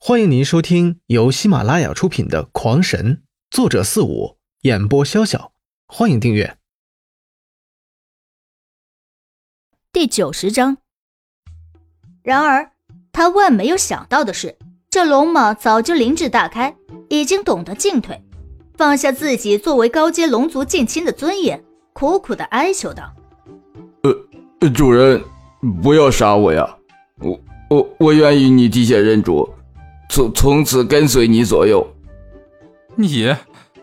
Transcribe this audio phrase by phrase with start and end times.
[0.00, 3.16] 欢迎您收听由喜马拉雅出品的《狂神》，
[3.50, 5.50] 作者四五，演播潇潇。
[5.88, 6.56] 欢迎订阅。
[9.92, 10.78] 第九十章。
[12.22, 12.70] 然而，
[13.10, 14.56] 他万没有想到的是，
[14.88, 16.76] 这龙蟒早就灵智大开，
[17.10, 18.22] 已经懂得进退，
[18.76, 21.62] 放下自己作为高阶龙族近亲的尊严，
[21.92, 23.12] 苦苦的哀求道
[24.60, 25.20] ：“呃，主人，
[25.82, 26.78] 不要杀我呀！
[27.18, 29.52] 我我我愿意你提前认主。”
[30.08, 31.86] 从从此跟随你左右，
[32.96, 33.34] 你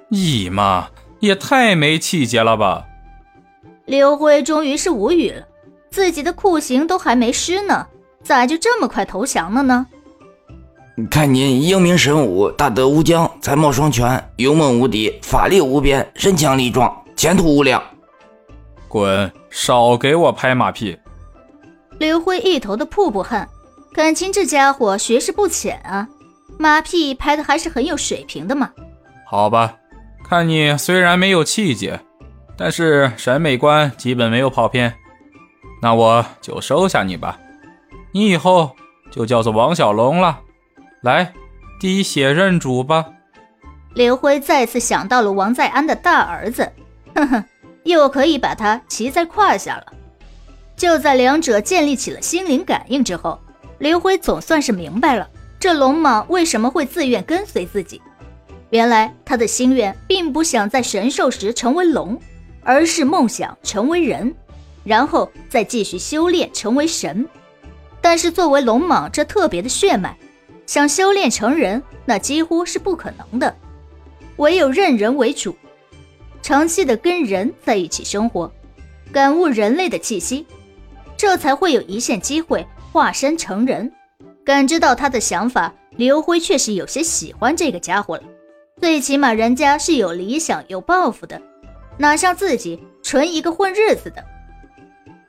[0.09, 2.85] 你嘛也太没气节了吧！
[3.85, 5.47] 刘辉终于是无语了，
[5.91, 7.87] 自己的酷刑都还没施呢，
[8.23, 9.85] 咋就这么快投降了呢？
[11.11, 17.83] 看您英明神武，大德无疆，才貌双全，勇猛无敌，法力无边，身强力壮，前途无量。
[18.87, 19.31] 滚！
[19.49, 20.97] 少给我拍马屁！
[21.99, 23.47] 刘辉一头的瀑布汗，
[23.93, 26.07] 感情这家伙学识不浅啊。
[26.57, 28.71] 马屁拍的还是很有水平的嘛？
[29.25, 29.77] 好吧，
[30.23, 31.99] 看你虽然没有气节，
[32.57, 34.93] 但是审美观基本没有跑偏，
[35.81, 37.37] 那我就收下你吧。
[38.11, 38.75] 你以后
[39.11, 40.39] 就叫做王小龙了。
[41.01, 41.33] 来，
[41.79, 43.05] 滴血认主吧。
[43.93, 46.71] 刘辉再次想到了王在安的大儿子，
[47.13, 47.43] 哼哼，
[47.83, 49.85] 又可以把他骑在胯下了。
[50.75, 53.39] 就在两者建立起了心灵感应之后，
[53.77, 55.29] 刘辉总算是明白了。
[55.59, 58.01] 这龙蟒为什么会自愿跟随自己？
[58.71, 62.19] 原来他的心愿并不想在神兽时成为龙，
[62.61, 64.33] 而是梦想成为人，
[64.83, 67.27] 然后再继续修炼成为神。
[68.01, 70.15] 但是作为龙蟒这特别的血脉，
[70.65, 73.55] 想修炼成人那几乎是不可能的。
[74.37, 75.55] 唯有认人为主，
[76.41, 78.51] 长期的跟人在一起生活，
[79.11, 80.45] 感悟人类的气息，
[81.15, 83.91] 这才会有一线机会化身成人。
[84.45, 88.23] 感知到他的想法，刘辉确实有些喜欢这个家伙了。
[88.79, 91.41] 最起码人家是有理想、有抱负的，
[91.97, 94.23] 哪像自己纯一个混日子的。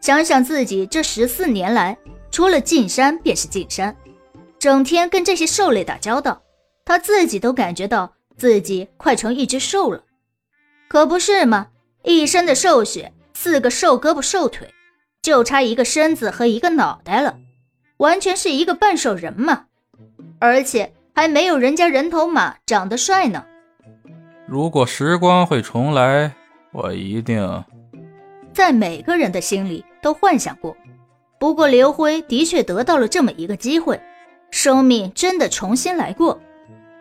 [0.03, 1.97] 想想自己这十四年来，
[2.31, 3.97] 除了进山便是进山，
[4.59, 6.43] 整天跟这些兽类打交道，
[6.85, 10.05] 他自己都感觉到自己快成一只兽了。
[10.89, 11.69] 可不是吗？
[12.05, 14.69] 一身的兽血，四个兽胳膊、兽腿，
[15.23, 17.39] 就差一个身子和一个脑袋了。
[17.99, 19.65] 完全是一个半兽人嘛，
[20.39, 23.45] 而且还没有人家人头马长得帅呢。
[24.47, 26.33] 如果时光会重来，
[26.73, 27.65] 我一定
[28.53, 30.77] 在每个人的心里都幻想过。
[31.39, 34.01] 不过刘辉的确得到了这么一个机会，
[34.51, 36.41] 生命真的重新来过。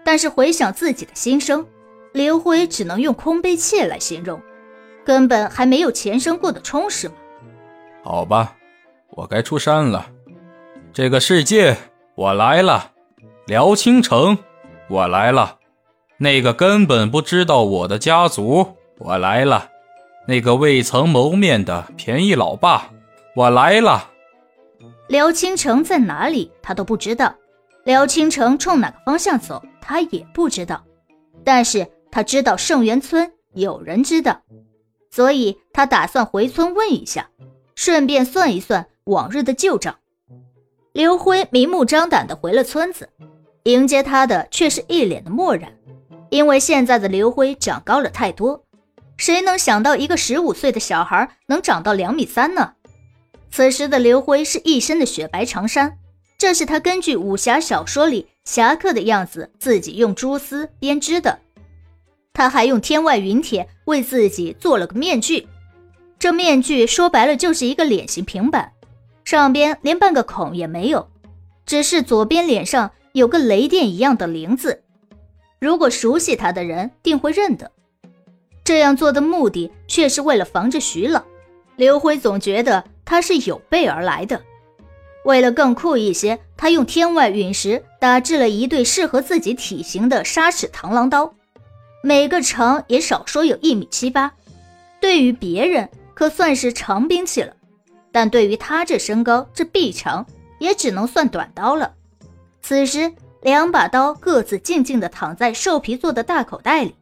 [0.03, 1.65] 但是回想自己的心声，
[2.13, 4.41] 刘辉只能用空悲切来形容，
[5.05, 7.15] 根本还没有前生过得充实嘛。
[8.03, 8.55] 好吧，
[9.11, 10.05] 我该出山了。
[10.95, 11.75] 这个世界，
[12.15, 12.93] 我来了；
[13.47, 14.37] 辽青城，
[14.87, 15.57] 我来了；
[16.17, 18.65] 那个根本不知道我的家族，
[18.99, 19.67] 我来了；
[20.25, 22.89] 那个未曾谋面的便宜老爸，
[23.35, 24.09] 我来了。
[25.09, 27.27] 辽青城在哪里，他都不知道；
[27.83, 30.81] 辽青城冲哪个方向走，他也不知道。
[31.43, 34.41] 但是他知道圣元村有人知道，
[35.11, 37.29] 所以他打算回村问一下，
[37.75, 39.93] 顺便算一算往日的旧账。
[40.95, 43.09] 刘辉明目张胆地回了村子，
[43.63, 45.69] 迎接他的却是一脸的漠然，
[46.29, 48.63] 因为现在的刘辉长高了太多，
[49.17, 52.71] 谁能想到一个十五岁的小孩能长到两米三呢？
[53.51, 55.97] 此时的刘辉是一身的雪白长衫，
[56.37, 61.39] 这是他根据武侠小说里侠客的样子自己用蛛丝编织的，
[62.31, 65.45] 他还用天外云铁为自己做了个面具，
[66.17, 68.71] 这面具说白了就是一个脸型平板。
[69.25, 71.09] 上边连半个孔也没有，
[71.65, 74.83] 只是左边脸上有个雷电一样的灵字。
[75.59, 77.71] 如果熟悉他的人定会认得。
[78.63, 81.23] 这样做的目的却是为了防着徐老。
[81.75, 84.41] 刘辉总觉得他是有备而来的。
[85.23, 91.33] 为了更酷一些，他用天外陨石打制了一对适合自己体型的沙齿螳螂刀，
[92.03, 94.33] 每个长也少说有一米七八，
[95.01, 97.54] 对于别人可算是长兵器了。
[98.15, 100.25] 但对于他这身高，这臂长，
[100.57, 101.91] 也只能算短刀了。
[102.61, 106.95] 此时，两把刀各自静静地躺在兽皮做的大口袋里，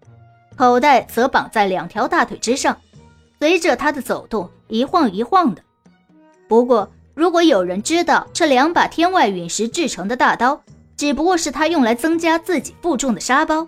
[0.58, 2.76] 口袋则绑在两条大腿之上，
[3.38, 5.62] 随着他的走动一晃一晃的。
[6.48, 10.64] 不过，如果有人知道这两把天外陨石制成的大刀
[10.98, 13.68] 只不过是他用来增加自己负重的沙包，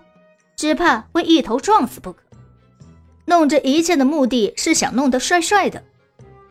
[0.56, 2.24] 只怕会一头撞死不可。
[3.26, 5.84] 弄这一切的目的是想弄得帅帅的。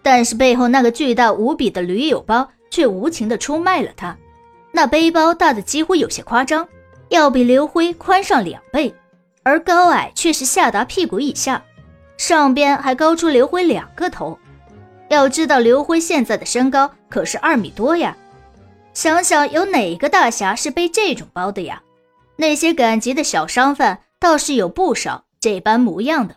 [0.05, 4.15] 但是背后那个巨大无比的驴友包却无情的出卖了他，
[4.71, 6.69] 那背包大的几乎有些夸张，
[7.09, 8.95] 要比刘辉宽上两倍，
[9.43, 11.65] 而高矮却是下达屁股以下，
[12.19, 14.39] 上边还高出刘辉两个头。
[15.09, 18.15] 要知道刘辉现在的身高可是二米多呀，
[18.93, 21.83] 想想有哪个大侠是背这种包的呀？
[22.37, 26.37] 那些赶集的小商贩倒是有不少这般模样的。